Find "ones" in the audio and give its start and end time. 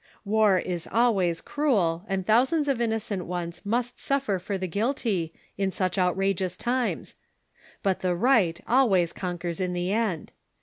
3.27-3.63